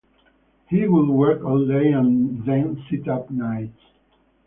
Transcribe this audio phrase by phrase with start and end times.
[0.67, 3.79] He would work all day and then sit up nights.